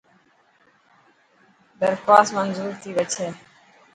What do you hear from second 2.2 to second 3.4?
منظور ٿي پڇي.